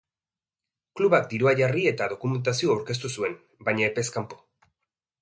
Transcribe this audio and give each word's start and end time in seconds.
Klubak 0.99 1.27
dirua 1.33 1.53
jarri 1.59 1.85
eta 1.91 2.09
dokumentazioa 2.15 2.75
aurkeztu 2.79 3.15
zuen, 3.17 3.39
baina 3.71 3.89
epez 3.93 4.09
kanpo. 4.19 4.45